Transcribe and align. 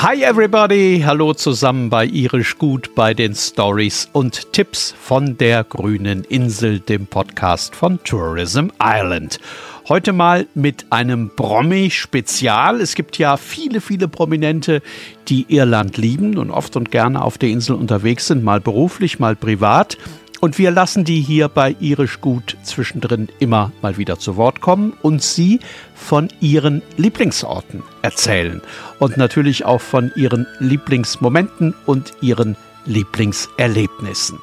Hi 0.00 0.22
everybody, 0.22 1.02
hallo 1.04 1.34
zusammen 1.34 1.90
bei 1.90 2.06
Irisch 2.06 2.56
Gut 2.56 2.94
bei 2.94 3.14
den 3.14 3.34
Stories 3.34 4.08
und 4.12 4.52
Tipps 4.52 4.94
von 4.96 5.36
der 5.36 5.64
grünen 5.64 6.22
Insel, 6.22 6.78
dem 6.78 7.08
Podcast 7.08 7.74
von 7.74 7.98
Tourism 8.04 8.68
Ireland. 8.78 9.40
Heute 9.88 10.12
mal 10.12 10.46
mit 10.54 10.86
einem 10.90 11.30
Promi-Spezial. 11.34 12.80
Es 12.80 12.94
gibt 12.94 13.18
ja 13.18 13.36
viele, 13.36 13.80
viele 13.80 14.06
Prominente, 14.06 14.82
die 15.26 15.46
Irland 15.48 15.96
lieben 15.96 16.38
und 16.38 16.52
oft 16.52 16.76
und 16.76 16.92
gerne 16.92 17.20
auf 17.20 17.36
der 17.36 17.48
Insel 17.48 17.74
unterwegs 17.74 18.28
sind, 18.28 18.44
mal 18.44 18.60
beruflich, 18.60 19.18
mal 19.18 19.34
privat. 19.34 19.98
Und 20.40 20.58
wir 20.58 20.70
lassen 20.70 21.04
die 21.04 21.20
hier 21.20 21.48
bei 21.48 21.74
Irisch 21.80 22.20
Gut 22.20 22.56
zwischendrin 22.62 23.28
immer 23.40 23.72
mal 23.82 23.96
wieder 23.96 24.18
zu 24.18 24.36
Wort 24.36 24.60
kommen 24.60 24.92
und 25.02 25.22
sie 25.22 25.58
von 25.94 26.28
ihren 26.40 26.82
Lieblingsorten 26.96 27.82
erzählen. 28.02 28.62
Und 29.00 29.16
natürlich 29.16 29.64
auch 29.64 29.80
von 29.80 30.12
ihren 30.14 30.46
Lieblingsmomenten 30.60 31.74
und 31.86 32.12
ihren 32.20 32.56
Lieblingserlebnissen. 32.84 34.38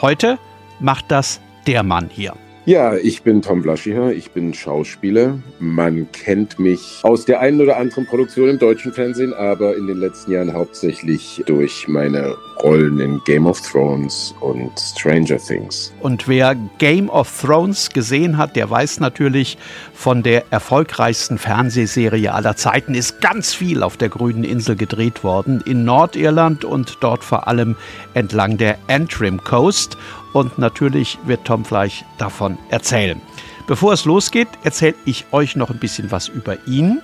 Heute 0.00 0.38
macht 0.80 1.06
das 1.08 1.40
der 1.66 1.82
Mann 1.82 2.08
hier. 2.08 2.34
Ja, 2.64 2.94
ich 2.94 3.24
bin 3.24 3.42
Tom 3.42 3.60
Blaschiher, 3.60 4.12
ich 4.12 4.30
bin 4.30 4.54
Schauspieler. 4.54 5.36
Man 5.58 6.06
kennt 6.12 6.60
mich 6.60 7.00
aus 7.02 7.24
der 7.24 7.40
einen 7.40 7.60
oder 7.60 7.76
anderen 7.76 8.06
Produktion 8.06 8.48
im 8.48 8.60
deutschen 8.60 8.92
Fernsehen, 8.92 9.34
aber 9.34 9.76
in 9.76 9.88
den 9.88 9.98
letzten 9.98 10.30
Jahren 10.30 10.52
hauptsächlich 10.52 11.42
durch 11.46 11.88
meine 11.88 12.36
Rollen 12.62 13.00
in 13.00 13.20
Game 13.24 13.46
of 13.46 13.60
Thrones 13.60 14.32
und 14.40 14.70
Stranger 14.78 15.38
Things. 15.38 15.92
Und 16.00 16.28
wer 16.28 16.54
Game 16.78 17.10
of 17.10 17.28
Thrones 17.40 17.90
gesehen 17.90 18.38
hat, 18.38 18.54
der 18.54 18.70
weiß 18.70 19.00
natürlich, 19.00 19.58
von 19.92 20.22
der 20.22 20.44
erfolgreichsten 20.52 21.38
Fernsehserie 21.38 22.32
aller 22.32 22.54
Zeiten 22.54 22.94
ist 22.94 23.20
ganz 23.20 23.52
viel 23.52 23.82
auf 23.82 23.96
der 23.96 24.08
grünen 24.08 24.44
Insel 24.44 24.76
gedreht 24.76 25.24
worden, 25.24 25.64
in 25.66 25.84
Nordirland 25.84 26.64
und 26.64 26.98
dort 27.00 27.24
vor 27.24 27.48
allem 27.48 27.74
entlang 28.14 28.56
der 28.56 28.78
Antrim 28.86 29.42
Coast 29.42 29.96
und 30.32 30.58
natürlich 30.58 31.18
wird 31.24 31.44
Tom 31.44 31.64
Fleisch 31.64 32.04
davon 32.18 32.58
erzählen. 32.68 33.20
Bevor 33.66 33.92
es 33.92 34.04
losgeht, 34.04 34.48
erzähle 34.64 34.96
ich 35.04 35.26
euch 35.32 35.56
noch 35.56 35.70
ein 35.70 35.78
bisschen 35.78 36.10
was 36.10 36.28
über 36.28 36.66
ihn. 36.66 37.00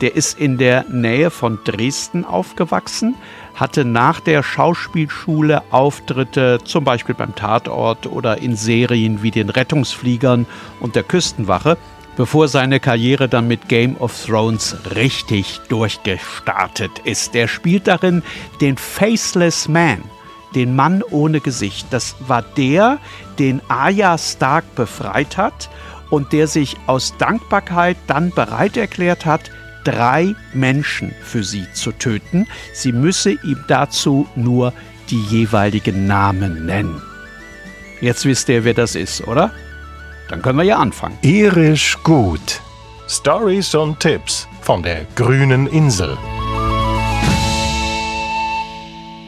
Der 0.00 0.16
ist 0.16 0.38
in 0.38 0.58
der 0.58 0.84
Nähe 0.88 1.30
von 1.30 1.60
Dresden 1.64 2.24
aufgewachsen, 2.24 3.14
hatte 3.54 3.84
nach 3.84 4.18
der 4.18 4.42
Schauspielschule 4.42 5.62
Auftritte 5.70 6.58
zum 6.64 6.82
Beispiel 6.82 7.14
beim 7.14 7.36
Tatort 7.36 8.06
oder 8.06 8.38
in 8.38 8.56
Serien 8.56 9.22
wie 9.22 9.30
den 9.30 9.48
Rettungsfliegern 9.48 10.46
und 10.80 10.96
der 10.96 11.04
Küstenwache, 11.04 11.78
bevor 12.16 12.48
seine 12.48 12.80
Karriere 12.80 13.28
dann 13.28 13.46
mit 13.46 13.68
Game 13.68 13.96
of 13.98 14.26
Thrones 14.26 14.76
richtig 14.96 15.60
durchgestartet 15.68 16.98
ist. 17.04 17.36
Er 17.36 17.46
spielt 17.46 17.86
darin 17.86 18.24
den 18.60 18.76
Faceless 18.76 19.68
Man 19.68 20.02
den 20.54 20.76
Mann 20.76 21.02
ohne 21.02 21.40
Gesicht. 21.40 21.86
Das 21.90 22.16
war 22.20 22.42
der, 22.42 22.98
den 23.38 23.60
Arya 23.68 24.18
Stark 24.18 24.74
befreit 24.74 25.36
hat 25.36 25.70
und 26.10 26.32
der 26.32 26.46
sich 26.46 26.76
aus 26.86 27.14
Dankbarkeit 27.18 27.96
dann 28.06 28.30
bereit 28.30 28.76
erklärt 28.76 29.24
hat, 29.24 29.50
drei 29.84 30.34
Menschen 30.52 31.14
für 31.22 31.42
sie 31.42 31.66
zu 31.72 31.92
töten. 31.92 32.46
Sie 32.72 32.92
müsse 32.92 33.32
ihm 33.32 33.64
dazu 33.68 34.28
nur 34.36 34.72
die 35.10 35.22
jeweiligen 35.22 36.06
Namen 36.06 36.66
nennen. 36.66 37.02
Jetzt 38.00 38.24
wisst 38.24 38.48
ihr, 38.48 38.64
wer 38.64 38.74
das 38.74 38.94
ist, 38.94 39.26
oder? 39.26 39.52
Dann 40.28 40.42
können 40.42 40.58
wir 40.58 40.64
ja 40.64 40.78
anfangen. 40.78 41.18
Irisch 41.22 41.98
gut. 42.02 42.60
Stories 43.08 43.74
und 43.74 44.00
Tipps 44.00 44.48
von 44.62 44.82
der 44.82 45.06
grünen 45.14 45.66
Insel. 45.66 46.16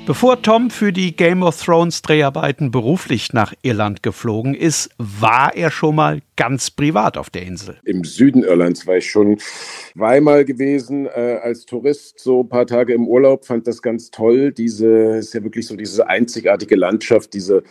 Bevor 0.07 0.43
Tom 0.43 0.69
für 0.69 0.93
die 0.93 1.17
Game 1.17 1.43
of 1.43 1.59
Thrones 1.65 2.03
Dreharbeiten 2.03 2.71
beruflich 2.71 3.33
nach 3.33 3.55
Irland 3.63 4.03
geflogen 4.03 4.55
ist, 4.55 4.91
war 4.99 5.57
er 5.57 5.71
schon 5.71 5.95
mal 5.95 6.21
ganz 6.37 6.71
privat 6.71 7.17
auf 7.17 7.31
der 7.31 7.45
Insel. 7.45 7.79
Im 7.87 8.05
Süden 8.05 8.43
Irlands 8.43 8.87
war 8.87 8.99
ich 8.99 9.11
schon 9.11 9.39
zweimal 9.39 10.45
gewesen 10.45 11.07
äh, 11.07 11.39
als 11.43 11.65
Tourist, 11.65 12.21
so 12.21 12.43
ein 12.43 12.51
paar 12.51 12.67
Tage 12.67 12.93
im 12.93 13.09
Urlaub, 13.09 13.47
fand 13.47 13.67
das 13.67 13.81
ganz 13.81 14.11
toll. 14.11 14.53
Diese 14.53 15.17
ist 15.17 15.33
ja 15.33 15.43
wirklich 15.43 15.67
so 15.67 15.75
diese 15.75 16.07
einzigartige 16.07 16.77
Landschaft, 16.77 17.33
diese 17.33 17.63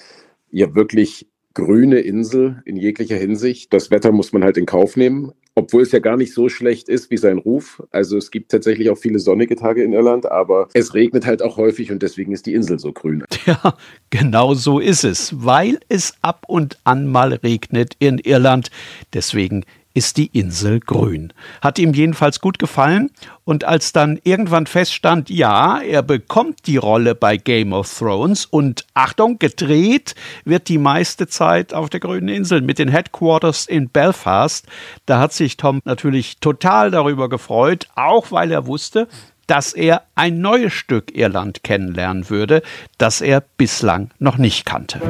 ja 0.50 0.74
wirklich 0.74 1.28
grüne 1.54 2.00
Insel 2.00 2.64
in 2.66 2.78
jeglicher 2.78 3.18
Hinsicht. 3.18 3.72
Das 3.74 3.92
Wetter 3.92 4.12
muss 4.12 4.34
man 4.34 4.44
halt 4.44 4.58
in 4.58 4.66
Kauf 4.66 4.98
nehmen 4.98 5.34
obwohl 5.56 5.84
es 5.84 5.92
ja 5.92 6.00
gar 6.00 6.18
nicht 6.18 6.34
so 6.34 6.50
schlecht 6.50 6.90
ist 6.90 7.12
wie 7.12 7.18
sein 7.18 7.38
Ruf. 7.38 7.84
Also 7.92 8.18
es 8.18 8.32
gibt 8.32 8.52
tatsächlich 8.52 8.90
auch 8.90 8.98
viele 8.98 9.20
sonnige 9.20 9.56
Tage 9.56 9.84
in 9.84 9.94
Irland, 9.94 10.30
aber 10.30 10.68
es 10.74 10.94
regnet 10.94 11.26
halt 11.26 11.42
auch 11.42 11.58
häufig 11.58 11.92
und 11.92 12.02
deswegen 12.02 12.32
ist 12.32 12.46
die 12.46 12.54
Insel 12.54 12.80
so 12.80 12.92
grün. 12.92 13.24
Ja, 13.46 13.78
genau 14.10 14.54
so 14.54 14.80
ist 14.80 15.04
es, 15.04 15.34
weil 15.44 15.80
es 15.90 16.14
ab 16.22 16.46
und 16.48 16.80
an 16.86 17.08
mal 17.08 17.34
regnet 17.34 17.96
in 18.00 18.20
Irland. 18.20 18.72
Deswegen 19.14 19.66
ist 19.94 20.18
die 20.18 20.28
Insel 20.28 20.80
grün. 20.80 21.34
Hat 21.62 21.80
ihm 21.80 21.94
jedenfalls 21.94 22.42
gut 22.42 22.60
gefallen 22.60 23.12
und 23.46 23.64
als 23.64 23.94
dann 23.94 24.20
irgendwann 24.24 24.66
feststand, 24.66 25.30
ja, 25.30 25.80
er 25.80 26.02
bekommt 26.02 26.66
die 26.68 26.78
Rolle 26.78 27.16
bei 27.16 27.38
Game 27.38 27.74
of 27.74 27.94
Thrones 27.98 28.46
und 28.46 28.86
Achtung, 28.94 29.40
gedreht 29.40 30.16
wird 30.46 30.68
die 30.68 30.78
meiste 30.78 31.28
Zeit 31.28 31.74
auf 31.74 31.90
der 31.90 32.00
grünen 32.00 32.30
Insel 32.30 32.62
mit 32.62 32.80
den 32.80 32.90
Headquarters 32.90 33.68
in 33.68 33.90
Belfast, 33.90 34.68
da 35.06 35.20
hat 35.20 35.34
sich 35.34 35.58
Tom 35.58 35.82
natürlich 35.86 36.38
total 36.38 36.92
darüber 36.92 37.30
gefreut, 37.30 37.88
auch 37.96 38.32
weil 38.32 38.52
er 38.52 38.66
wusste, 38.66 39.08
dass 39.48 39.74
er 39.74 40.04
ein 40.16 40.40
neues 40.40 40.74
Stück 40.74 41.16
Irland 41.16 41.64
kennenlernen 41.64 42.30
würde, 42.30 42.64
das 42.98 43.22
er 43.22 43.44
bislang 43.58 44.10
noch 44.20 44.38
nicht 44.38 44.66
kannte. 44.66 45.02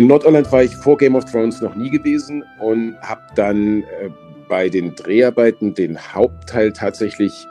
In 0.00 0.06
Nordirland 0.06 0.50
war 0.50 0.62
ich 0.62 0.74
vor 0.74 0.96
Game 0.96 1.14
of 1.14 1.26
Thrones 1.26 1.60
noch 1.60 1.74
nie 1.74 1.90
gewesen 1.90 2.42
und 2.58 2.96
habe 3.02 3.20
dann 3.34 3.82
äh, 3.82 4.08
bei 4.48 4.70
den 4.70 4.94
Dreharbeiten 4.94 5.74
den 5.74 5.98
Hauptteil 5.98 6.72
tatsächlich 6.72 7.46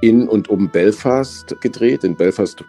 in 0.00 0.28
und 0.28 0.48
um 0.48 0.70
Belfast 0.70 1.52
gedreht. 1.60 2.04
In 2.04 2.16
Belfast 2.16 2.62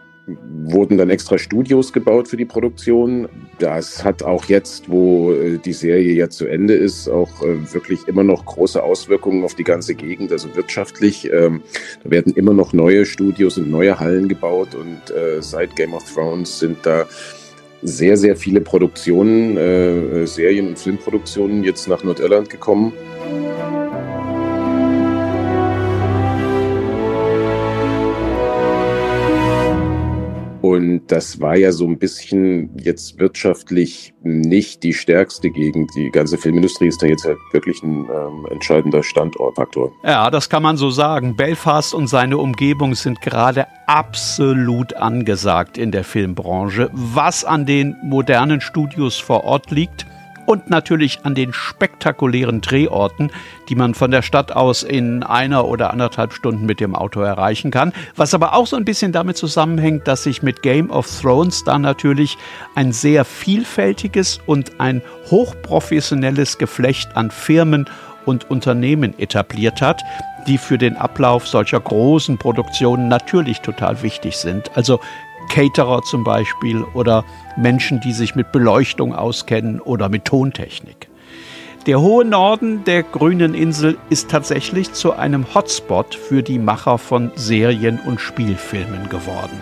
wurden 0.64 0.98
dann 0.98 1.12
extra 1.12 1.38
Studios 1.38 1.94
gebaut 1.94 2.30
für 2.30 2.36
die 2.36 2.46
Produktion. 2.46 3.30
Das 3.60 4.04
hat 4.04 4.24
auch 4.24 4.46
jetzt, 4.46 4.90
wo 4.90 5.34
äh, 5.34 5.60
die 5.60 5.74
Serie 5.74 6.14
ja 6.14 6.28
zu 6.28 6.48
Ende 6.48 6.74
ist, 6.74 7.08
auch 7.08 7.44
äh, 7.44 7.72
wirklich 7.72 8.08
immer 8.08 8.24
noch 8.24 8.44
große 8.44 8.82
Auswirkungen 8.82 9.44
auf 9.44 9.54
die 9.54 9.64
ganze 9.64 9.94
Gegend, 9.94 10.32
also 10.32 10.56
wirtschaftlich. 10.56 11.32
Ähm, 11.32 11.62
da 12.04 12.10
werden 12.10 12.34
immer 12.34 12.56
noch 12.56 12.74
neue 12.74 13.06
Studios 13.06 13.60
und 13.60 13.70
neue 13.70 14.00
Hallen 14.00 14.28
gebaut 14.28 14.74
und 14.74 14.98
seit 15.42 15.76
Game 15.76 15.94
of 15.94 16.12
Thrones 16.12 16.58
sind 16.58 16.78
da 16.84 17.06
sehr, 17.82 18.18
sehr 18.18 18.36
viele 18.36 18.62
Produktionen, 18.62 19.58
äh, 19.58 20.26
Serien- 20.28 20.68
und 20.68 20.80
Filmproduktionen 20.80 21.64
jetzt 21.64 21.88
nach 21.88 22.04
Nordirland 22.04 22.50
gekommen. 22.50 22.94
Und 30.62 31.08
das 31.08 31.42
war 31.42 31.56
ja 31.56 31.72
so 31.72 31.88
ein 31.88 31.98
bisschen 31.98 32.70
jetzt 32.78 33.20
wirtschaftlich 33.20 34.14
nicht 34.22 34.84
die 34.84 34.94
stärkste 34.94 35.50
Gegend. 35.50 35.90
Die 35.96 36.12
ganze 36.12 36.38
Filmindustrie 36.38 36.88
ist 36.88 37.02
da 37.02 37.08
jetzt 37.08 37.26
halt 37.26 37.38
wirklich 37.52 37.82
ein 37.82 38.06
ähm, 38.06 38.48
entscheidender 38.52 39.02
Standortfaktor. 39.02 39.92
Ja, 40.04 40.30
das 40.30 40.50
kann 40.50 40.62
man 40.62 40.78
so 40.78 40.92
sagen. 40.92 41.36
Belfast 41.36 41.94
und 41.96 42.08
seine 42.08 42.38
Umgebung 42.38 42.94
sind 42.94 43.22
gerade 43.22 43.66
absolut 43.88 44.94
angesagt 44.94 45.78
in 45.78 45.92
der 45.92 46.04
Filmbranche. 46.04 46.90
Was 46.94 47.44
an 47.44 47.66
den 47.66 47.96
modernen 48.04 48.62
Studios 48.62 49.18
vor 49.18 49.44
Ort 49.44 49.72
liegt, 49.72 50.06
und 50.46 50.70
natürlich 50.70 51.20
an 51.24 51.36
den 51.36 51.54
spektakulären 51.54 52.62
Drehorten, 52.62 53.32
die 53.70 53.76
man 53.76 53.94
von 53.94 54.12
der 54.12 54.22
Stadt 54.22 54.52
aus 54.52 54.84
in 54.84 55.24
einer 55.24 55.66
oder 55.66 55.92
anderthalb 55.92 56.34
Stunden 56.34 56.66
mit 56.66 56.80
dem 56.80 56.96
Auto 56.96 57.22
erreichen 57.22 57.72
kann. 57.72 57.94
Was 58.16 58.34
aber 58.34 58.54
auch 58.54 58.68
so 58.68 58.76
ein 58.76 58.86
bisschen 58.86 59.12
damit 59.12 59.38
zusammenhängt, 59.38 60.08
dass 60.08 60.24
sich 60.24 60.44
mit 60.44 60.62
Game 60.62 60.90
of 60.90 61.08
Thrones 61.22 61.64
da 61.64 61.78
natürlich 61.80 62.38
ein 62.76 62.92
sehr 62.92 63.26
vielfältiges 63.26 64.40
und 64.46 64.80
ein 64.80 65.02
hochprofessionelles 65.30 66.58
Geflecht 66.58 67.16
an 67.16 67.32
Firmen 67.32 67.86
und 68.26 68.50
Unternehmen 68.50 69.18
etabliert 69.18 69.82
hat, 69.82 70.02
die 70.48 70.58
für 70.58 70.78
den 70.78 70.96
Ablauf 70.98 71.48
solcher 71.48 71.80
großen 71.80 72.38
Produktionen 72.38 73.08
natürlich 73.08 73.62
total 73.62 74.02
wichtig 74.04 74.38
sind. 74.38 74.76
Also 74.76 75.00
Caterer 75.50 76.02
zum 76.04 76.24
Beispiel 76.24 76.84
oder 76.94 77.24
Menschen, 77.58 78.00
die 78.02 78.14
sich 78.14 78.36
mit 78.36 78.52
Beleuchtung 78.52 79.16
auskennen 79.16 79.80
oder 79.80 80.10
mit 80.10 80.26
Tontechnik. 80.26 81.10
Der 81.88 82.00
hohe 82.00 82.24
Norden 82.24 82.84
der 82.84 83.02
grünen 83.02 83.56
Insel 83.56 83.98
ist 84.12 84.30
tatsächlich 84.30 84.94
zu 84.94 85.14
einem 85.14 85.56
Hotspot 85.56 86.14
für 86.14 86.44
die 86.44 86.60
Macher 86.60 87.00
von 87.00 87.32
Serien 87.36 88.00
und 88.06 88.22
Spielfilmen 88.22 89.10
geworden. 89.10 89.60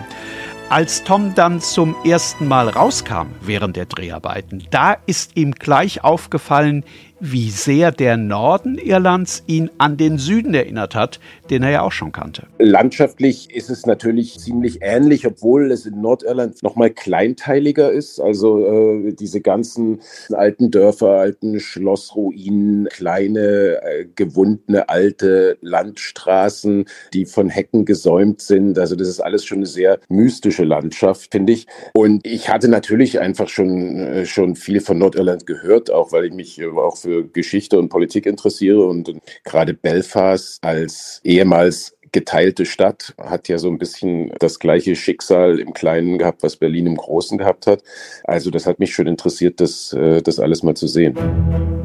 Als 0.69 1.03
Tom 1.03 1.33
dann 1.33 1.61
zum 1.61 1.95
ersten 2.05 2.47
Mal 2.47 2.69
rauskam 2.69 3.29
während 3.41 3.75
der 3.75 3.85
Dreharbeiten, 3.85 4.67
da 4.69 4.97
ist 5.07 5.35
ihm 5.35 5.53
gleich 5.53 6.03
aufgefallen, 6.03 6.83
wie 7.19 7.50
sehr 7.50 7.92
der 7.92 8.18
Norden 8.18 8.77
Irlands 8.77 9.44
ihn 9.48 9.69
an 9.77 9.98
den 9.98 10.18
Süden 10.18 10.54
erinnert 10.54 10.95
hat, 10.95 11.19
den 11.50 11.63
er 11.63 11.71
ja 11.71 11.81
auch 11.81 11.92
schon 11.92 12.12
kannte. 12.12 12.48
Landschaftlich 12.60 13.54
ist 13.54 13.69
es 13.69 13.86
natürlich 13.86 14.39
ziemlich 14.39 14.80
ähnlich, 14.81 15.25
obwohl 15.27 15.71
es 15.71 15.86
in 15.86 16.01
Nordirland 16.01 16.62
noch 16.63 16.75
mal 16.75 16.89
kleinteiliger 16.89 17.92
ist. 17.92 18.19
Also 18.19 18.66
äh, 18.66 19.13
diese 19.13 19.42
ganzen 19.42 20.00
alten 20.31 20.71
Dörfer, 20.71 21.10
alten 21.10 21.60
Schlossruinen, 21.60 22.88
kleine, 22.89 23.81
äh, 23.83 24.06
gewundene 24.16 24.89
alte 24.89 25.57
Landstraßen, 25.62 26.86
die 27.13 27.25
von 27.25 27.50
Hecken 27.50 27.86
gesäumt 27.86 28.42
sind. 28.42 28.77
Also 28.80 28.95
das 28.95 29.07
ist 29.07 29.19
alles 29.19 29.45
schon 29.45 29.60
eine 29.60 29.66
sehr 29.66 30.00
mystische 30.10 30.63
Landschaft, 30.63 31.31
finde 31.31 31.54
ich. 31.54 31.68
Und 31.94 32.25
ich 32.25 32.50
hatte 32.50 32.68
natürlich 32.69 33.19
einfach 33.19 33.50
schon, 33.50 34.00
äh, 34.00 34.25
schon 34.25 34.56
viel 34.56 34.80
von 34.80 34.98
Nordirland 34.98 35.45
gehört, 35.45 35.92
auch 35.92 36.12
weil 36.12 36.25
ich 36.25 36.33
mich 36.33 36.63
auch 36.66 36.98
für 36.98 37.08
für 37.09 37.27
Geschichte 37.27 37.79
und 37.79 37.89
Politik 37.89 38.27
interessiere 38.27 38.85
und 38.85 39.15
gerade 39.44 39.73
Belfast 39.73 40.63
als 40.63 41.21
ehemals 41.23 41.95
geteilte 42.11 42.65
Stadt 42.65 43.13
hat 43.19 43.47
ja 43.50 43.57
so 43.57 43.67
ein 43.67 43.77
bisschen 43.77 44.31
das 44.39 44.59
gleiche 44.59 44.95
Schicksal 44.95 45.59
im 45.59 45.73
Kleinen 45.73 46.17
gehabt, 46.17 46.44
was 46.44 46.56
Berlin 46.56 46.88
im 46.88 46.97
Großen 46.97 47.38
gehabt 47.38 47.67
hat. 47.67 47.83
Also 48.23 48.51
das 48.51 48.65
hat 48.65 48.79
mich 48.79 48.94
schon 48.94 49.07
interessiert, 49.07 49.59
das, 49.59 49.94
äh, 49.94 50.21
das 50.21 50.39
alles 50.39 50.63
mal 50.63 50.75
zu 50.75 50.88
sehen. 50.88 51.78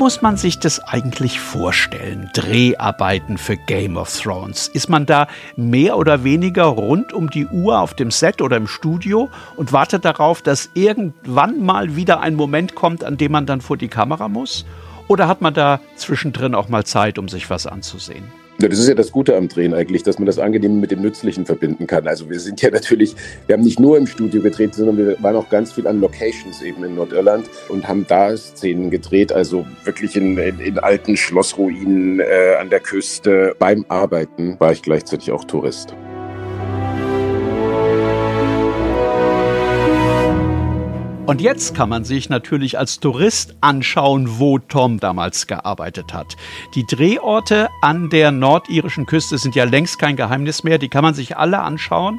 Muss 0.00 0.22
man 0.22 0.38
sich 0.38 0.58
das 0.58 0.80
eigentlich 0.80 1.40
vorstellen? 1.40 2.30
Dreharbeiten 2.32 3.36
für 3.36 3.58
Game 3.58 3.98
of 3.98 4.10
Thrones. 4.18 4.66
Ist 4.68 4.88
man 4.88 5.04
da 5.04 5.26
mehr 5.56 5.98
oder 5.98 6.24
weniger 6.24 6.64
rund 6.64 7.12
um 7.12 7.28
die 7.28 7.46
Uhr 7.46 7.78
auf 7.78 7.92
dem 7.92 8.10
Set 8.10 8.40
oder 8.40 8.56
im 8.56 8.66
Studio 8.66 9.28
und 9.56 9.74
wartet 9.74 10.06
darauf, 10.06 10.40
dass 10.40 10.70
irgendwann 10.72 11.62
mal 11.62 11.96
wieder 11.96 12.20
ein 12.20 12.34
Moment 12.34 12.74
kommt, 12.74 13.04
an 13.04 13.18
dem 13.18 13.32
man 13.32 13.44
dann 13.44 13.60
vor 13.60 13.76
die 13.76 13.88
Kamera 13.88 14.28
muss? 14.28 14.64
Oder 15.06 15.28
hat 15.28 15.42
man 15.42 15.52
da 15.52 15.80
zwischendrin 15.96 16.54
auch 16.54 16.70
mal 16.70 16.86
Zeit, 16.86 17.18
um 17.18 17.28
sich 17.28 17.50
was 17.50 17.66
anzusehen? 17.66 18.39
Ja, 18.60 18.68
das 18.68 18.78
ist 18.78 18.88
ja 18.88 18.94
das 18.94 19.10
Gute 19.10 19.36
am 19.36 19.48
Drehen 19.48 19.72
eigentlich, 19.72 20.02
dass 20.02 20.18
man 20.18 20.26
das 20.26 20.38
Angenehme 20.38 20.74
mit 20.74 20.90
dem 20.90 21.00
Nützlichen 21.00 21.46
verbinden 21.46 21.86
kann. 21.86 22.06
Also 22.06 22.28
wir 22.28 22.38
sind 22.38 22.60
ja 22.60 22.70
natürlich, 22.72 23.16
wir 23.46 23.54
haben 23.54 23.62
nicht 23.62 23.80
nur 23.80 23.96
im 23.96 24.06
Studio 24.06 24.42
gedreht, 24.42 24.74
sondern 24.74 24.98
wir 24.98 25.16
waren 25.22 25.34
auch 25.36 25.48
ganz 25.48 25.72
viel 25.72 25.86
an 25.86 25.98
Locations 26.00 26.60
eben 26.60 26.84
in 26.84 26.94
Nordirland 26.94 27.46
und 27.70 27.88
haben 27.88 28.04
da 28.06 28.36
Szenen 28.36 28.90
gedreht, 28.90 29.32
also 29.32 29.66
wirklich 29.84 30.14
in, 30.14 30.36
in, 30.36 30.60
in 30.60 30.78
alten 30.78 31.16
Schlossruinen 31.16 32.20
äh, 32.20 32.56
an 32.60 32.68
der 32.68 32.80
Küste. 32.80 33.56
Beim 33.58 33.86
Arbeiten 33.88 34.56
war 34.60 34.72
ich 34.72 34.82
gleichzeitig 34.82 35.32
auch 35.32 35.44
Tourist. 35.44 35.94
Und 41.30 41.40
jetzt 41.40 41.76
kann 41.76 41.88
man 41.88 42.02
sich 42.02 42.28
natürlich 42.28 42.76
als 42.76 42.98
Tourist 42.98 43.54
anschauen, 43.60 44.40
wo 44.40 44.58
Tom 44.58 44.98
damals 44.98 45.46
gearbeitet 45.46 46.12
hat. 46.12 46.36
Die 46.74 46.84
Drehorte 46.84 47.68
an 47.82 48.10
der 48.10 48.32
nordirischen 48.32 49.06
Küste 49.06 49.38
sind 49.38 49.54
ja 49.54 49.62
längst 49.62 50.00
kein 50.00 50.16
Geheimnis 50.16 50.64
mehr. 50.64 50.78
Die 50.78 50.88
kann 50.88 51.04
man 51.04 51.14
sich 51.14 51.36
alle 51.36 51.60
anschauen 51.60 52.18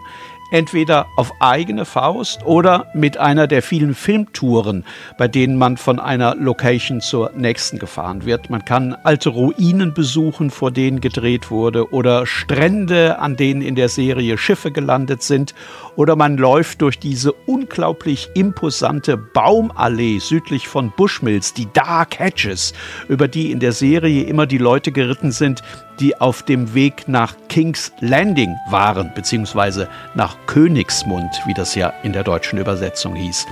entweder 0.52 1.08
auf 1.16 1.34
eigene 1.40 1.86
Faust 1.86 2.46
oder 2.46 2.88
mit 2.94 3.18
einer 3.18 3.48
der 3.48 3.62
vielen 3.62 3.96
Filmtouren, 3.96 4.84
bei 5.18 5.28
denen 5.28 5.58
man 5.58 5.78
von 5.78 6.00
einer 6.00 6.36
Location 6.36 7.02
zur 7.02 7.32
nächsten 7.36 7.80
gefahren 7.80 8.26
wird. 8.26 8.50
Man 8.50 8.66
kann 8.66 8.96
alte 9.04 9.30
Ruinen 9.30 9.94
besuchen, 9.94 10.52
vor 10.52 10.72
denen 10.72 11.02
gedreht 11.02 11.50
wurde, 11.50 11.92
oder 11.92 12.26
Strände, 12.26 13.20
an 13.20 13.36
denen 13.36 13.62
in 13.62 13.76
der 13.76 13.90
Serie 13.90 14.38
Schiffe 14.38 14.72
gelandet 14.72 15.24
sind, 15.24 15.56
oder 15.96 16.16
man 16.16 16.38
läuft 16.38 16.82
durch 16.82 17.00
diese 17.00 17.34
unglaublich 17.34 18.30
imposante 18.34 19.18
Baumallee 19.18 20.20
südlich 20.20 20.68
von 20.68 20.92
Bushmills, 20.96 21.54
die 21.54 21.72
Dark 21.74 22.20
Hedges, 22.20 22.74
über 23.08 23.28
die 23.28 23.52
in 23.52 23.60
der 23.60 23.72
Serie 23.72 24.24
immer 24.24 24.46
die 24.46 24.58
Leute 24.58 24.92
geritten 24.92 25.32
sind, 25.32 25.64
die 26.02 26.20
auf 26.20 26.42
dem 26.44 26.74
Weg 26.74 27.08
nach 27.08 27.36
King's 27.48 27.94
Landing 28.00 28.56
waren, 28.70 29.12
beziehungsweise 29.14 29.88
nach 30.16 30.36
Königsmund, 30.48 31.30
wie 31.46 31.54
das 31.54 31.76
ja 31.76 31.94
in 32.02 32.12
der 32.12 32.24
deutschen 32.24 32.58
Übersetzung 32.58 33.16
hieß. 33.16 33.46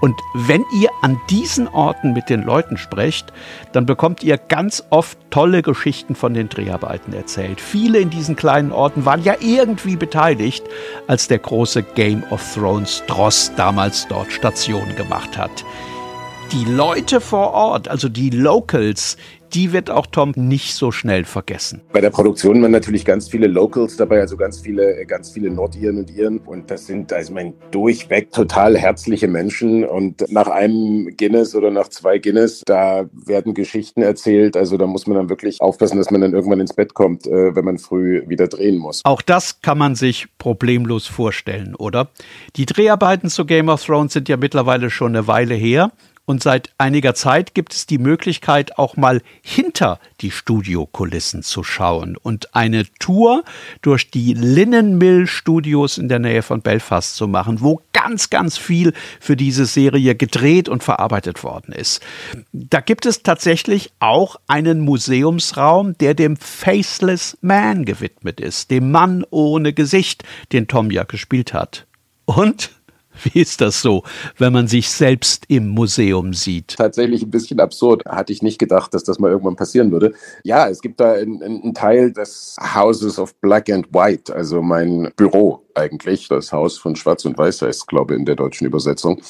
Und 0.00 0.14
wenn 0.34 0.64
ihr 0.74 0.90
an 1.00 1.18
diesen 1.30 1.68
Orten 1.68 2.12
mit 2.12 2.28
den 2.28 2.42
Leuten 2.42 2.76
sprecht, 2.76 3.32
dann 3.70 3.86
bekommt 3.86 4.24
ihr 4.24 4.36
ganz 4.36 4.82
oft 4.90 5.16
tolle 5.30 5.62
Geschichten 5.62 6.16
von 6.16 6.34
den 6.34 6.48
Dreharbeiten 6.48 7.14
erzählt. 7.14 7.60
Viele 7.60 8.00
in 8.00 8.10
diesen 8.10 8.34
kleinen 8.34 8.72
Orten 8.72 9.04
waren 9.04 9.22
ja 9.22 9.36
irgendwie 9.40 9.96
beteiligt, 9.96 10.64
als 11.06 11.28
der 11.28 11.38
große 11.38 11.84
Game 11.84 12.24
of 12.30 12.42
Thrones 12.54 13.04
Dross 13.06 13.52
damals 13.56 14.08
dort 14.08 14.32
Station 14.32 14.94
gemacht 14.96 15.38
hat 15.38 15.64
die 16.52 16.64
Leute 16.66 17.22
vor 17.22 17.52
Ort, 17.52 17.88
also 17.88 18.10
die 18.10 18.28
Locals, 18.28 19.16
die 19.54 19.72
wird 19.72 19.90
auch 19.90 20.06
Tom 20.06 20.32
nicht 20.36 20.74
so 20.74 20.92
schnell 20.92 21.24
vergessen. 21.24 21.80
Bei 21.92 22.00
der 22.00 22.10
Produktion 22.10 22.62
waren 22.62 22.70
natürlich 22.70 23.04
ganz 23.04 23.28
viele 23.28 23.46
Locals 23.46 23.96
dabei, 23.96 24.20
also 24.20 24.36
ganz 24.36 24.60
viele, 24.60 25.04
ganz 25.06 25.30
viele 25.30 25.50
Nordiren 25.50 25.98
und 25.98 26.10
Iren. 26.10 26.38
Und 26.38 26.70
das 26.70 26.86
sind, 26.86 27.12
also 27.12 27.32
mein 27.32 27.54
durchweg 27.70 28.32
total 28.32 28.76
herzliche 28.76 29.28
Menschen. 29.28 29.84
Und 29.84 30.30
nach 30.30 30.48
einem 30.48 31.14
Guinness 31.16 31.54
oder 31.54 31.70
nach 31.70 31.88
zwei 31.88 32.18
Guinness, 32.18 32.62
da 32.66 33.04
werden 33.12 33.54
Geschichten 33.54 34.02
erzählt. 34.02 34.56
Also 34.56 34.76
da 34.76 34.86
muss 34.86 35.06
man 35.06 35.16
dann 35.16 35.28
wirklich 35.28 35.60
aufpassen, 35.60 35.98
dass 35.98 36.10
man 36.10 36.20
dann 36.20 36.32
irgendwann 36.32 36.60
ins 36.60 36.74
Bett 36.74 36.94
kommt, 36.94 37.26
äh, 37.26 37.54
wenn 37.54 37.64
man 37.64 37.78
früh 37.78 38.22
wieder 38.28 38.48
drehen 38.48 38.78
muss. 38.78 39.02
Auch 39.04 39.22
das 39.22 39.60
kann 39.60 39.78
man 39.78 39.94
sich 39.94 40.28
problemlos 40.38 41.06
vorstellen, 41.06 41.74
oder? 41.74 42.08
Die 42.56 42.66
Dreharbeiten 42.66 43.28
zu 43.28 43.44
Game 43.44 43.68
of 43.68 43.84
Thrones 43.84 44.12
sind 44.14 44.28
ja 44.28 44.36
mittlerweile 44.36 44.90
schon 44.90 45.14
eine 45.14 45.26
Weile 45.26 45.54
her. 45.54 45.92
Und 46.24 46.40
seit 46.40 46.70
einiger 46.78 47.14
Zeit 47.14 47.52
gibt 47.52 47.74
es 47.74 47.86
die 47.86 47.98
Möglichkeit, 47.98 48.78
auch 48.78 48.96
mal 48.96 49.22
hinter 49.42 49.98
die 50.20 50.30
Studiokulissen 50.30 51.42
zu 51.42 51.64
schauen 51.64 52.16
und 52.16 52.54
eine 52.54 52.84
Tour 53.00 53.42
durch 53.80 54.08
die 54.08 54.32
Linen 54.34 54.98
Mill 54.98 55.26
Studios 55.26 55.98
in 55.98 56.08
der 56.08 56.20
Nähe 56.20 56.42
von 56.42 56.62
Belfast 56.62 57.16
zu 57.16 57.26
machen, 57.26 57.60
wo 57.60 57.80
ganz, 57.92 58.30
ganz 58.30 58.56
viel 58.56 58.92
für 59.18 59.34
diese 59.34 59.66
Serie 59.66 60.14
gedreht 60.14 60.68
und 60.68 60.84
verarbeitet 60.84 61.42
worden 61.42 61.72
ist. 61.72 62.00
Da 62.52 62.80
gibt 62.80 63.04
es 63.04 63.24
tatsächlich 63.24 63.90
auch 63.98 64.36
einen 64.46 64.80
Museumsraum, 64.80 65.98
der 65.98 66.14
dem 66.14 66.36
Faceless 66.36 67.36
Man 67.40 67.84
gewidmet 67.84 68.40
ist, 68.40 68.70
dem 68.70 68.92
Mann 68.92 69.24
ohne 69.30 69.72
Gesicht, 69.72 70.22
den 70.52 70.68
Tom 70.68 70.92
ja 70.92 71.02
gespielt 71.02 71.52
hat. 71.52 71.86
Und 72.26 72.70
wie 73.24 73.40
ist 73.40 73.60
das 73.60 73.82
so, 73.82 74.02
wenn 74.38 74.52
man 74.52 74.68
sich 74.68 74.90
selbst 74.90 75.44
im 75.48 75.68
Museum 75.68 76.32
sieht? 76.34 76.76
Tatsächlich 76.76 77.22
ein 77.22 77.30
bisschen 77.30 77.60
absurd. 77.60 78.04
Hatte 78.06 78.32
ich 78.32 78.42
nicht 78.42 78.58
gedacht, 78.58 78.94
dass 78.94 79.04
das 79.04 79.18
mal 79.18 79.30
irgendwann 79.30 79.56
passieren 79.56 79.92
würde. 79.92 80.14
Ja, 80.44 80.68
es 80.68 80.80
gibt 80.80 81.00
da 81.00 81.12
einen, 81.12 81.42
einen 81.42 81.74
Teil 81.74 82.12
des 82.12 82.56
Houses 82.74 83.18
of 83.18 83.34
Black 83.36 83.70
and 83.70 83.92
White, 83.92 84.34
also 84.34 84.62
mein 84.62 85.12
Büro 85.16 85.62
eigentlich, 85.74 86.28
das 86.28 86.52
Haus 86.52 86.78
von 86.78 86.96
Schwarz 86.96 87.24
und 87.24 87.38
Weiß 87.38 87.62
heißt, 87.62 87.88
glaube 87.88 88.14
ich, 88.14 88.20
in 88.20 88.26
der 88.26 88.36
deutschen 88.36 88.66
Übersetzung, 88.66 89.20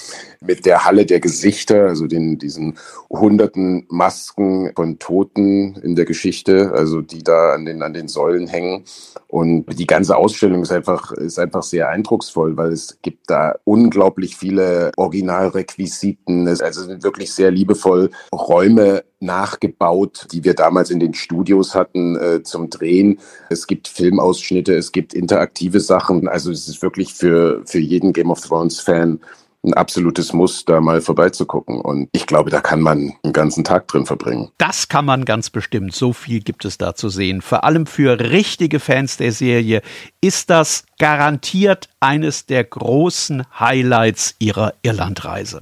mit 0.41 0.67
der 0.67 0.85
Halle 0.85 1.07
der 1.07 1.21
Gesichter, 1.21 1.87
also 1.87 2.07
den, 2.07 2.39
diesen 2.39 2.79
hunderten 3.11 3.87
Masken 3.89 4.73
von 4.75 4.99
Toten 4.99 5.77
in 5.83 5.97
der 5.97 6.05
Geschichte, 6.05 6.73
also 6.75 7.01
die 7.01 7.23
da 7.23 7.55
an 7.55 7.65
den, 7.65 7.83
an 7.83 7.95
den 7.95 8.09
Säulen 8.09 8.49
hängen. 8.49 8.85
Und 9.29 9.67
die 9.79 9.87
ganze 9.87 10.17
Ausstellung 10.17 10.63
ist 10.63 10.73
einfach, 10.73 11.13
ist 11.13 11.39
einfach 11.39 11.63
sehr 11.63 11.89
eindrucksvoll, 11.89 12.57
weil 12.57 12.73
es 12.73 12.99
gibt 13.03 13.31
da 13.31 13.55
unglaublich 13.65 14.37
viele 14.37 14.93
Originalrequisiten. 14.97 16.47
Es 16.47 16.61
also 16.61 16.83
sind 16.83 17.03
wirklich 17.03 17.33
sehr 17.33 17.51
liebevoll 17.51 18.11
Räume 18.33 19.05
nachgebaut, 19.23 20.27
die 20.33 20.45
wir 20.45 20.55
damals 20.55 20.91
in 20.91 21.01
den 21.01 21.15
Studios 21.15 21.75
hatten 21.75 22.17
äh, 22.17 22.43
zum 22.43 22.69
Drehen. 22.69 23.21
Es 23.49 23.67
gibt 23.67 23.89
Filmausschnitte, 23.89 24.75
es 24.75 24.93
gibt 24.93 25.15
interaktive 25.15 25.81
Sachen. 25.81 26.29
Also 26.33 26.51
es 26.51 26.67
ist 26.67 26.81
wirklich 26.81 27.13
für, 27.13 27.63
für 27.67 27.79
jeden 27.79 28.15
Game 28.15 28.31
of 28.31 28.41
Thrones 28.41 28.81
Fan 28.81 29.21
ein 29.65 29.75
absolutes 29.75 30.33
Muss, 30.33 30.65
da 30.65 30.81
mal 30.81 31.03
vorbeizugucken. 31.03 31.81
Und 31.81 32.09
ich 32.13 32.27
glaube, 32.27 32.51
da 32.51 32.61
kann 32.61 32.81
man 32.81 33.13
einen 33.23 33.33
ganzen 33.33 33.65
Tag 33.65 33.87
drin 33.87 34.07
verbringen. 34.07 34.51
Das 34.57 34.89
kann 34.89 35.05
man 35.05 35.27
ganz 35.27 35.51
bestimmt. 35.51 35.95
So 35.95 36.15
viel 36.15 36.41
gibt 36.41 36.65
es 36.65 36.79
da 36.79 36.95
zu 36.95 37.11
sehen. 37.11 37.43
Vor 37.43 37.65
allem 37.65 37.87
für 37.87 38.19
richtige 38.19 38.81
Fans 38.81 39.19
der 39.19 39.31
Serie 39.31 39.83
ist 40.23 40.49
das 40.49 40.85
garantiert 40.99 41.91
eines 42.01 42.47
der 42.47 42.65
großen 42.65 43.45
Highlights 43.61 44.35
ihrer 44.39 44.73
Irlandreise. 44.83 45.61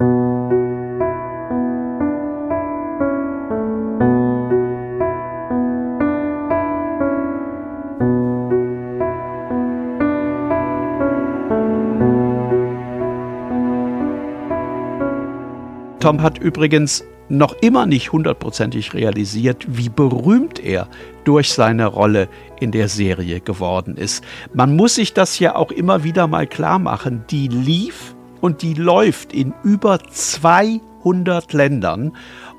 Tom 16.01 16.23
hat 16.23 16.39
übrigens 16.39 17.03
noch 17.29 17.53
immer 17.61 17.85
nicht 17.85 18.11
hundertprozentig 18.11 18.95
realisiert, 18.95 19.65
wie 19.67 19.89
berühmt 19.89 20.59
er 20.59 20.87
durch 21.25 21.53
seine 21.53 21.85
Rolle 21.85 22.27
in 22.59 22.71
der 22.71 22.89
Serie 22.89 23.39
geworden 23.39 23.97
ist. 23.97 24.23
Man 24.51 24.75
muss 24.75 24.95
sich 24.95 25.13
das 25.13 25.37
ja 25.37 25.55
auch 25.55 25.71
immer 25.71 26.03
wieder 26.03 26.25
mal 26.25 26.47
klar 26.47 26.79
machen. 26.79 27.23
Die 27.29 27.47
lief 27.47 28.15
und 28.41 28.63
die 28.63 28.73
läuft 28.73 29.31
in 29.31 29.53
über 29.63 29.99
200 29.99 31.53
Ländern 31.53 32.13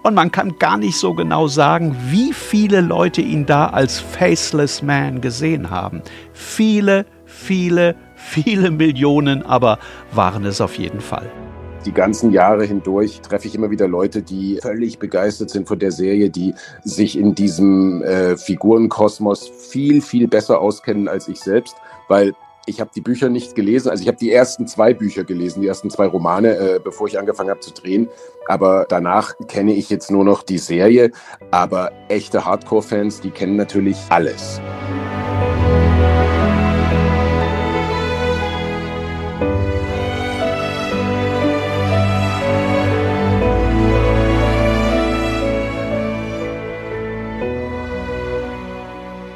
und 0.04 0.14
man 0.14 0.30
kann 0.30 0.58
gar 0.60 0.78
nicht 0.78 0.96
so 0.96 1.12
genau 1.12 1.48
sagen, 1.48 1.96
wie 2.10 2.32
viele 2.32 2.80
Leute 2.80 3.22
ihn 3.22 3.44
da 3.44 3.66
als 3.66 3.98
Faceless 3.98 4.82
Man 4.82 5.20
gesehen 5.20 5.68
haben. 5.68 6.00
Viele, 6.32 7.06
viele, 7.24 7.96
viele 8.14 8.70
Millionen, 8.70 9.44
aber 9.44 9.80
waren 10.12 10.44
es 10.44 10.60
auf 10.60 10.78
jeden 10.78 11.00
Fall. 11.00 11.28
Die 11.84 11.92
ganzen 11.92 12.30
Jahre 12.30 12.64
hindurch 12.64 13.22
treffe 13.22 13.48
ich 13.48 13.56
immer 13.56 13.70
wieder 13.70 13.88
Leute, 13.88 14.22
die 14.22 14.58
völlig 14.62 15.00
begeistert 15.00 15.50
sind 15.50 15.66
von 15.66 15.80
der 15.80 15.90
Serie, 15.90 16.30
die 16.30 16.54
sich 16.84 17.18
in 17.18 17.34
diesem 17.34 18.02
äh, 18.02 18.36
Figurenkosmos 18.36 19.48
viel, 19.48 20.00
viel 20.00 20.28
besser 20.28 20.60
auskennen 20.60 21.08
als 21.08 21.26
ich 21.26 21.40
selbst, 21.40 21.74
weil 22.08 22.34
ich 22.66 22.80
habe 22.80 22.90
die 22.94 23.00
Bücher 23.00 23.28
nicht 23.28 23.56
gelesen. 23.56 23.90
Also 23.90 24.02
ich 24.02 24.08
habe 24.08 24.18
die 24.18 24.30
ersten 24.30 24.68
zwei 24.68 24.94
Bücher 24.94 25.24
gelesen, 25.24 25.62
die 25.62 25.66
ersten 25.66 25.90
zwei 25.90 26.06
Romane, 26.06 26.56
äh, 26.56 26.80
bevor 26.82 27.08
ich 27.08 27.18
angefangen 27.18 27.50
habe 27.50 27.60
zu 27.60 27.72
drehen. 27.72 28.08
Aber 28.46 28.86
danach 28.88 29.34
kenne 29.48 29.74
ich 29.74 29.90
jetzt 29.90 30.10
nur 30.10 30.24
noch 30.24 30.44
die 30.44 30.58
Serie. 30.58 31.10
Aber 31.50 31.90
echte 32.08 32.44
Hardcore-Fans, 32.44 33.20
die 33.20 33.30
kennen 33.30 33.56
natürlich 33.56 33.98
alles. 34.10 34.60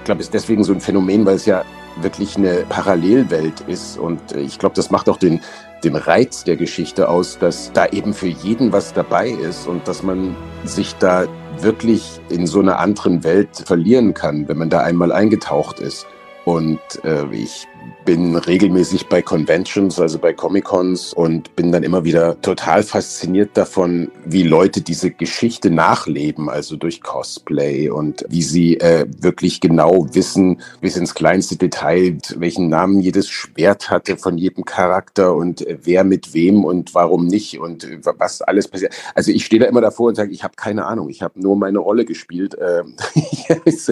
Glaube, 0.06 0.20
es 0.20 0.28
ist 0.28 0.34
deswegen 0.34 0.64
so 0.64 0.72
ein 0.72 0.80
Phänomen, 0.80 1.26
weil 1.26 1.34
es 1.34 1.44
ja 1.44 1.64
wirklich 2.00 2.36
eine 2.36 2.64
Parallelwelt 2.68 3.60
ist. 3.66 3.98
Und 3.98 4.32
ich 4.32 4.58
glaube, 4.58 4.74
das 4.74 4.90
macht 4.90 5.08
auch 5.08 5.18
den, 5.18 5.40
den 5.84 5.96
Reiz 5.96 6.44
der 6.44 6.56
Geschichte 6.56 7.08
aus, 7.08 7.38
dass 7.38 7.72
da 7.72 7.86
eben 7.86 8.14
für 8.14 8.28
jeden 8.28 8.72
was 8.72 8.94
dabei 8.94 9.28
ist 9.28 9.66
und 9.66 9.86
dass 9.86 10.02
man 10.02 10.34
sich 10.64 10.94
da 10.96 11.26
wirklich 11.60 12.20
in 12.30 12.46
so 12.46 12.60
einer 12.60 12.78
anderen 12.78 13.24
Welt 13.24 13.48
verlieren 13.64 14.14
kann, 14.14 14.48
wenn 14.48 14.58
man 14.58 14.70
da 14.70 14.80
einmal 14.80 15.12
eingetaucht 15.12 15.80
ist. 15.80 16.06
Und 16.44 16.80
äh, 17.04 17.26
ich 17.32 17.66
bin 18.06 18.36
regelmäßig 18.36 19.08
bei 19.08 19.20
Conventions, 19.20 20.00
also 20.00 20.18
bei 20.18 20.32
Comic-Cons 20.32 21.12
und 21.12 21.54
bin 21.56 21.72
dann 21.72 21.82
immer 21.82 22.04
wieder 22.04 22.40
total 22.40 22.84
fasziniert 22.84 23.56
davon, 23.56 24.10
wie 24.24 24.44
Leute 24.44 24.80
diese 24.80 25.10
Geschichte 25.10 25.70
nachleben, 25.70 26.48
also 26.48 26.76
durch 26.76 27.02
Cosplay 27.02 27.90
und 27.90 28.24
wie 28.28 28.42
sie 28.42 28.78
äh, 28.78 29.06
wirklich 29.18 29.60
genau 29.60 30.06
wissen, 30.12 30.60
bis 30.80 30.96
ins 30.96 31.14
kleinste 31.14 31.56
Detail, 31.56 32.16
welchen 32.36 32.68
Namen 32.68 33.00
jedes 33.00 33.28
Schwert 33.28 33.90
hatte 33.90 34.16
von 34.16 34.38
jedem 34.38 34.64
Charakter 34.64 35.34
und 35.34 35.66
äh, 35.66 35.78
wer 35.82 36.04
mit 36.04 36.32
wem 36.32 36.64
und 36.64 36.94
warum 36.94 37.26
nicht 37.26 37.58
und 37.58 37.84
äh, 37.84 37.98
was 38.18 38.40
alles 38.40 38.68
passiert. 38.68 38.94
Also 39.16 39.32
ich 39.32 39.44
stehe 39.44 39.58
da 39.58 39.66
immer 39.66 39.80
davor 39.80 40.08
und 40.08 40.14
sage, 40.14 40.30
ich 40.30 40.44
habe 40.44 40.54
keine 40.56 40.86
Ahnung, 40.86 41.08
ich 41.08 41.22
habe 41.22 41.40
nur 41.40 41.56
meine 41.56 41.80
Rolle 41.80 42.04
gespielt. 42.04 42.54
Äh, 42.54 42.84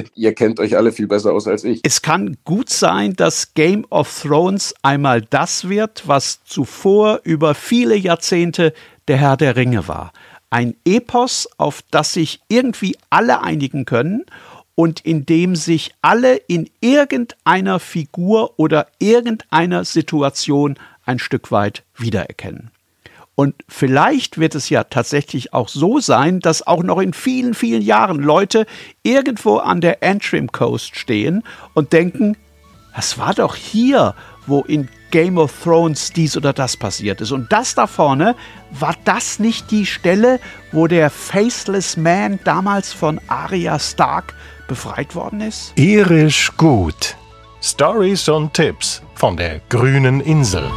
ihr 0.14 0.35
kennt 0.35 0.61
euch 0.61 0.76
alle 0.76 0.92
viel 0.92 1.09
besser 1.09 1.33
aus 1.33 1.49
als 1.49 1.64
ich. 1.64 1.80
Es 1.83 2.00
kann 2.00 2.37
gut 2.44 2.71
sein, 2.71 3.14
dass 3.14 3.54
Game 3.54 3.85
of 3.90 4.03
of 4.04 4.20
Thrones 4.20 4.75
einmal 4.82 5.23
das 5.23 5.66
wird, 5.70 6.06
was 6.06 6.44
zuvor 6.44 7.20
über 7.25 7.54
viele 7.54 7.96
Jahrzehnte 7.96 8.75
der 9.08 9.16
Herr 9.16 9.38
der 9.38 9.56
Ringe 9.56 9.88
war. 9.88 10.12
Ein 10.50 10.76
Epos, 10.84 11.49
auf 11.56 11.82
das 11.90 12.12
sich 12.12 12.40
irgendwie 12.49 12.99
alle 13.08 13.40
einigen 13.40 13.87
können 13.87 14.26
und 14.75 15.00
in 15.00 15.25
dem 15.25 15.56
sich 15.56 15.94
alle 16.02 16.37
in 16.37 16.68
irgendeiner 16.80 17.80
Figur 17.80 18.58
oder 18.58 18.88
irgendeiner 18.99 19.87
Situation 19.87 20.78
ein 21.06 21.18
Stück 21.18 21.50
weit 21.50 21.82
wiedererkennen. 21.96 22.70
Und 23.37 23.54
vielleicht 23.68 24.37
wird 24.37 24.54
es 24.54 24.68
ja 24.68 24.84
tatsächlich 24.84 25.54
auch 25.54 25.68
so 25.68 25.99
sein, 25.99 26.40
dass 26.40 26.66
auch 26.66 26.82
noch 26.82 27.00
in 27.00 27.14
vielen, 27.14 27.54
vielen 27.54 27.82
Jahren 27.82 28.18
Leute 28.18 28.66
irgendwo 29.02 29.56
an 29.56 29.80
der 29.80 30.02
Antrim 30.02 30.52
Coast 30.52 30.94
stehen 30.94 31.42
und 31.73 31.94
denken, 31.94 32.37
das 32.94 33.18
war 33.18 33.34
doch 33.34 33.56
hier, 33.56 34.14
wo 34.46 34.60
in 34.62 34.88
Game 35.10 35.38
of 35.38 35.52
Thrones 35.62 36.12
dies 36.12 36.36
oder 36.36 36.52
das 36.52 36.76
passiert 36.76 37.20
ist. 37.20 37.32
Und 37.32 37.52
das 37.52 37.74
da 37.74 37.86
vorne, 37.86 38.34
war 38.70 38.94
das 39.04 39.38
nicht 39.38 39.70
die 39.70 39.86
Stelle, 39.86 40.40
wo 40.72 40.86
der 40.86 41.10
Faceless 41.10 41.96
Man 41.96 42.40
damals 42.44 42.92
von 42.92 43.20
Arya 43.28 43.78
Stark 43.78 44.34
befreit 44.68 45.14
worden 45.14 45.40
ist? 45.40 45.72
Irisch 45.76 46.52
gut. 46.56 47.16
Stories 47.62 48.28
und 48.28 48.52
Tipps 48.54 49.02
von 49.14 49.36
der 49.36 49.60
grünen 49.68 50.20
Insel. 50.20 50.70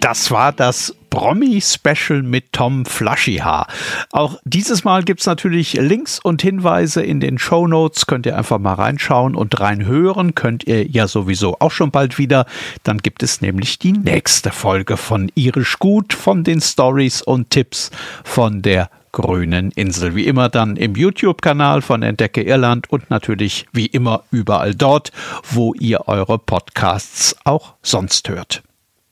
Das 0.00 0.30
war 0.30 0.52
das 0.52 0.94
Promi-Special 1.16 2.22
mit 2.22 2.52
Tom 2.52 2.84
Flashyhaar. 2.84 3.68
Auch 4.12 4.38
dieses 4.44 4.84
Mal 4.84 5.02
gibt 5.02 5.20
es 5.20 5.26
natürlich 5.26 5.72
Links 5.72 6.18
und 6.18 6.42
Hinweise 6.42 7.02
in 7.02 7.20
den 7.20 7.38
Show 7.38 7.66
Notes. 7.66 8.06
Könnt 8.06 8.26
ihr 8.26 8.36
einfach 8.36 8.58
mal 8.58 8.74
reinschauen 8.74 9.34
und 9.34 9.58
reinhören. 9.58 10.34
Könnt 10.34 10.64
ihr 10.64 10.86
ja 10.86 11.08
sowieso 11.08 11.56
auch 11.58 11.70
schon 11.70 11.90
bald 11.90 12.18
wieder. 12.18 12.44
Dann 12.82 12.98
gibt 12.98 13.22
es 13.22 13.40
nämlich 13.40 13.78
die 13.78 13.92
nächste 13.92 14.50
Folge 14.50 14.98
von 14.98 15.32
Irisch 15.34 15.78
Gut, 15.78 16.12
von 16.12 16.44
den 16.44 16.60
Stories 16.60 17.22
und 17.22 17.48
Tipps 17.48 17.90
von 18.22 18.60
der 18.60 18.90
grünen 19.12 19.70
Insel. 19.70 20.14
Wie 20.14 20.26
immer 20.26 20.50
dann 20.50 20.76
im 20.76 20.96
YouTube-Kanal 20.96 21.80
von 21.80 22.02
Entdecke 22.02 22.42
Irland 22.42 22.90
und 22.90 23.08
natürlich 23.08 23.64
wie 23.72 23.86
immer 23.86 24.24
überall 24.30 24.74
dort, 24.74 25.12
wo 25.50 25.72
ihr 25.72 26.08
eure 26.08 26.38
Podcasts 26.38 27.34
auch 27.44 27.72
sonst 27.80 28.28
hört. 28.28 28.62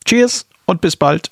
Cheers 0.04 0.46
und 0.66 0.82
bis 0.82 0.96
bald. 0.96 1.30